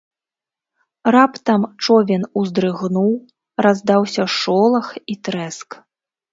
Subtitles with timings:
[1.15, 3.11] Раптам човен уздрыгнуў,
[3.65, 5.69] раздаўся шолах і трэск.